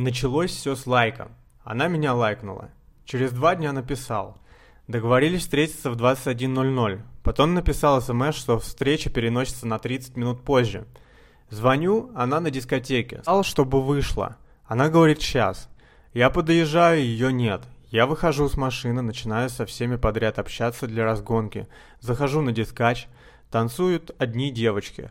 Началось 0.00 0.52
все 0.52 0.76
с 0.76 0.86
лайка. 0.86 1.26
Она 1.64 1.88
меня 1.88 2.14
лайкнула. 2.14 2.70
Через 3.04 3.32
два 3.32 3.56
дня 3.56 3.72
написал. 3.72 4.38
Договорились 4.86 5.40
встретиться 5.40 5.90
в 5.90 5.96
21.00. 5.96 7.00
Потом 7.24 7.54
написал 7.54 8.00
смс, 8.00 8.36
что 8.36 8.60
встреча 8.60 9.10
переносится 9.10 9.66
на 9.66 9.80
30 9.80 10.16
минут 10.16 10.44
позже. 10.44 10.86
Звоню, 11.50 12.12
она 12.14 12.38
на 12.38 12.52
дискотеке. 12.52 13.22
Сказал, 13.22 13.42
чтобы 13.42 13.82
вышла. 13.82 14.36
Она 14.66 14.88
говорит 14.88 15.20
«сейчас». 15.20 15.68
Я 16.14 16.30
подъезжаю, 16.30 17.02
ее 17.02 17.32
нет. 17.32 17.62
Я 17.90 18.06
выхожу 18.06 18.48
с 18.48 18.56
машины, 18.56 19.02
начинаю 19.02 19.50
со 19.50 19.66
всеми 19.66 19.96
подряд 19.96 20.38
общаться 20.38 20.86
для 20.86 21.04
разгонки. 21.04 21.66
Захожу 21.98 22.40
на 22.40 22.52
дискач. 22.52 23.08
Танцуют 23.50 24.14
одни 24.18 24.52
девочки. 24.52 25.10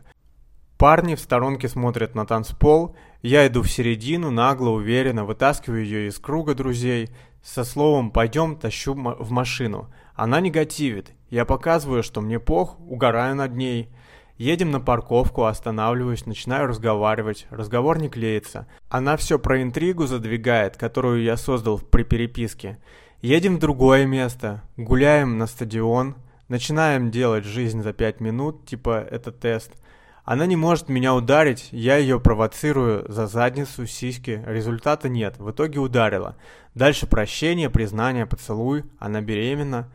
Парни 0.78 1.16
в 1.16 1.20
сторонке 1.20 1.68
смотрят 1.68 2.14
на 2.14 2.24
танцпол, 2.24 2.94
я 3.20 3.48
иду 3.48 3.62
в 3.62 3.68
середину, 3.68 4.30
нагло, 4.30 4.70
уверенно, 4.70 5.24
вытаскиваю 5.24 5.82
ее 5.82 6.06
из 6.06 6.20
круга 6.20 6.54
друзей, 6.54 7.10
со 7.42 7.64
словом 7.64 8.12
«пойдем» 8.12 8.54
тащу 8.54 8.94
в 8.94 9.30
машину. 9.32 9.92
Она 10.14 10.40
негативит, 10.40 11.14
я 11.30 11.44
показываю, 11.44 12.04
что 12.04 12.20
мне 12.20 12.38
пох, 12.38 12.78
угораю 12.78 13.34
над 13.34 13.56
ней. 13.56 13.88
Едем 14.36 14.70
на 14.70 14.78
парковку, 14.78 15.46
останавливаюсь, 15.46 16.26
начинаю 16.26 16.68
разговаривать, 16.68 17.48
разговор 17.50 17.98
не 17.98 18.08
клеится. 18.08 18.68
Она 18.88 19.16
все 19.16 19.40
про 19.40 19.60
интригу 19.60 20.06
задвигает, 20.06 20.76
которую 20.76 21.24
я 21.24 21.36
создал 21.36 21.80
при 21.80 22.04
переписке. 22.04 22.78
Едем 23.20 23.56
в 23.56 23.58
другое 23.58 24.06
место, 24.06 24.62
гуляем 24.76 25.38
на 25.38 25.48
стадион, 25.48 26.14
начинаем 26.46 27.10
делать 27.10 27.44
жизнь 27.44 27.82
за 27.82 27.92
пять 27.92 28.20
минут, 28.20 28.64
типа 28.64 29.04
это 29.10 29.32
тест– 29.32 29.72
она 30.28 30.44
не 30.44 30.56
может 30.56 30.90
меня 30.90 31.14
ударить, 31.14 31.68
я 31.70 31.96
ее 31.96 32.20
провоцирую 32.20 33.10
за 33.10 33.26
задницу, 33.26 33.86
сиськи, 33.86 34.44
результата 34.44 35.08
нет, 35.08 35.38
в 35.38 35.50
итоге 35.50 35.80
ударила. 35.80 36.36
Дальше 36.74 37.06
прощение, 37.06 37.70
признание, 37.70 38.26
поцелуй, 38.26 38.84
она 38.98 39.22
беременна. 39.22 39.88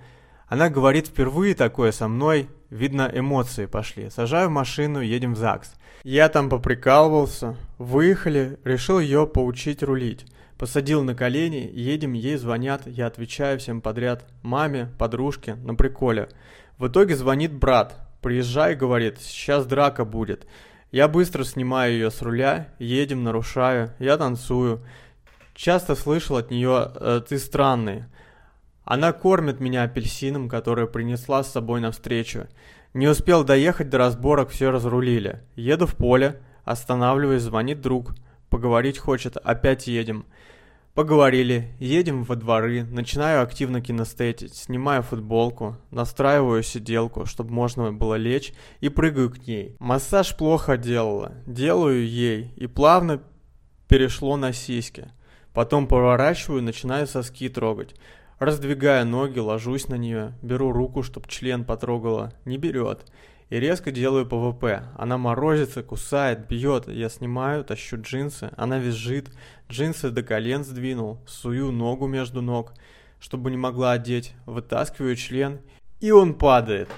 Она 0.47 0.71
говорит 0.71 1.05
впервые 1.05 1.53
такое 1.53 1.91
со 1.91 2.07
мной, 2.07 2.49
видно 2.71 3.11
эмоции 3.13 3.67
пошли. 3.67 4.09
Сажаю 4.09 4.49
машину, 4.49 5.01
едем 5.01 5.35
в 5.35 5.37
ЗАГС. 5.37 5.75
Я 6.03 6.29
там 6.29 6.49
поприкалывался, 6.49 7.55
выехали, 7.77 8.57
решил 8.63 8.99
ее 8.99 9.27
поучить 9.27 9.83
рулить. 9.83 10.25
Посадил 10.57 11.03
на 11.03 11.13
колени, 11.13 11.69
едем, 11.71 12.13
ей 12.13 12.37
звонят, 12.37 12.87
я 12.87 13.05
отвечаю 13.05 13.59
всем 13.59 13.81
подряд, 13.81 14.25
маме, 14.41 14.89
подружке, 14.97 15.53
на 15.53 15.75
приколе. 15.75 16.27
В 16.79 16.87
итоге 16.87 17.15
звонит 17.15 17.53
брат, 17.53 18.03
Приезжай, 18.23 18.73
говорит, 18.73 19.19
сейчас 19.19 19.65
драка 19.65 20.05
будет. 20.05 20.47
Я 20.91 21.09
быстро 21.09 21.43
снимаю 21.43 21.91
ее 21.91 22.09
с 22.09 22.21
руля, 22.21 22.69
едем, 22.79 23.23
нарушаю, 23.23 23.91
я 23.99 24.17
танцую. 24.17 24.81
Часто 25.53 25.93
слышал 25.93 26.37
от 26.37 26.49
нее 26.49 26.89
э, 26.95 27.21
«ты 27.27 27.37
странный». 27.37 28.05
Она 28.85 29.11
кормит 29.11 29.59
меня 29.59 29.83
апельсином, 29.83 30.47
который 30.47 30.87
принесла 30.87 31.43
с 31.43 31.51
собой 31.51 31.81
навстречу. 31.81 32.47
Не 32.93 33.09
успел 33.09 33.43
доехать 33.43 33.89
до 33.89 33.97
разборок, 33.97 34.49
все 34.49 34.71
разрулили. 34.71 35.41
Еду 35.55 35.85
в 35.85 35.95
поле, 35.95 36.39
останавливаюсь, 36.63 37.41
звонит 37.41 37.81
друг. 37.81 38.15
Поговорить 38.49 38.99
хочет, 38.99 39.35
опять 39.35 39.87
едем. 39.87 40.25
Поговорили, 40.93 41.75
едем 41.79 42.23
во 42.23 42.35
дворы, 42.35 42.83
начинаю 42.83 43.41
активно 43.41 43.81
кинестетить, 43.81 44.53
снимаю 44.53 45.01
футболку, 45.01 45.75
настраиваю 45.89 46.61
сиделку, 46.61 47.25
чтобы 47.25 47.51
можно 47.51 47.91
было 47.91 48.13
лечь, 48.13 48.53
и 48.79 48.89
прыгаю 48.89 49.31
к 49.31 49.47
ней. 49.47 49.75
Массаж 49.79 50.37
плохо 50.37 50.77
делала, 50.77 51.33
делаю 51.47 52.07
ей, 52.07 52.53
и 52.55 52.67
плавно 52.67 53.23
перешло 53.87 54.37
на 54.37 54.53
сиськи. 54.53 55.09
Потом 55.51 55.87
поворачиваю, 55.87 56.61
начинаю 56.61 57.07
соски 57.07 57.49
трогать. 57.49 57.95
Раздвигая 58.37 59.03
ноги, 59.03 59.39
ложусь 59.39 59.87
на 59.87 59.95
нее, 59.95 60.33
беру 60.43 60.71
руку, 60.71 61.01
чтоб 61.01 61.27
член 61.27 61.65
потрогала, 61.65 62.33
не 62.45 62.59
берет 62.59 63.03
и 63.53 63.59
резко 63.59 63.91
делаю 63.91 64.25
ПВП. 64.25 64.81
Она 64.97 65.19
морозится, 65.19 65.83
кусает, 65.83 66.47
бьет. 66.47 66.87
Я 66.87 67.07
снимаю, 67.07 67.63
тащу 67.63 68.01
джинсы. 68.01 68.49
Она 68.57 68.79
визжит. 68.79 69.29
Джинсы 69.69 70.09
до 70.09 70.23
колен 70.23 70.63
сдвинул. 70.63 71.19
Сую 71.27 71.71
ногу 71.71 72.07
между 72.07 72.41
ног, 72.41 72.73
чтобы 73.19 73.51
не 73.51 73.57
могла 73.57 73.91
одеть. 73.91 74.33
Вытаскиваю 74.47 75.15
член. 75.15 75.59
И 75.99 76.09
он 76.09 76.33
падает. 76.33 76.89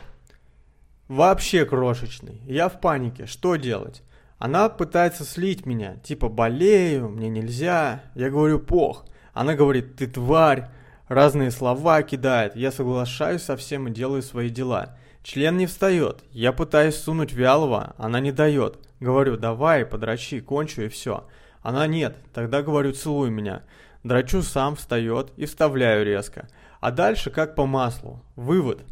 Вообще 1.10 1.66
крошечный. 1.66 2.40
Я 2.46 2.70
в 2.70 2.80
панике. 2.80 3.26
Что 3.26 3.58
делать? 3.58 4.02
Она 4.38 4.70
пытается 4.70 5.26
слить 5.26 5.66
меня. 5.66 5.98
Типа 6.06 6.30
болею, 6.30 7.10
мне 7.10 7.28
нельзя. 7.28 8.02
Я 8.16 8.30
говорю 8.30 8.60
пох. 8.60 9.04
Она 9.34 9.56
говорит 9.56 9.98
ты 9.98 10.08
тварь. 10.08 10.70
Разные 11.10 11.52
слова 11.52 12.02
кидает. 12.02 12.56
Я 12.56 12.72
соглашаюсь 12.72 13.42
со 13.44 13.58
всем 13.58 13.90
и 13.90 13.92
делаю 13.92 14.22
свои 14.22 14.50
дела. 14.50 14.96
Член 15.26 15.58
не 15.58 15.66
встает. 15.66 16.24
Я 16.30 16.54
пытаюсь 16.54 16.98
сунуть 16.98 17.34
вялого, 17.34 17.96
она 17.98 18.20
не 18.20 18.32
дает. 18.32 18.78
Говорю, 19.00 19.38
давай, 19.38 19.84
подрачи, 19.84 20.40
кончу 20.40 20.84
и 20.84 20.88
все. 20.88 21.28
Она 21.64 21.88
нет. 21.88 22.16
Тогда 22.32 22.62
говорю, 22.62 22.94
целуй 22.94 23.32
меня. 23.32 23.64
Драчу 24.04 24.44
сам, 24.44 24.76
встает 24.76 25.32
и 25.36 25.48
вставляю 25.48 26.06
резко. 26.06 26.48
А 26.80 26.92
дальше 26.92 27.32
как 27.32 27.56
по 27.56 27.66
маслу. 27.66 28.24
Вывод. 28.36 28.84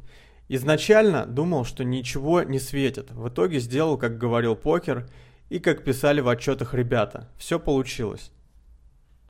Изначально 0.49 1.27
думал, 1.27 1.65
что 1.65 1.83
ничего 1.83 2.41
не 2.41 2.57
светит. 2.57 3.11
В 3.11 3.29
итоге 3.29 3.59
сделал, 3.59 3.99
как 3.99 4.17
говорил 4.17 4.55
покер 4.55 5.07
и 5.49 5.59
как 5.59 5.83
писали 5.83 6.19
в 6.19 6.27
отчетах 6.29 6.73
ребята. 6.73 7.29
Все 7.37 7.59
получилось. 7.59 8.31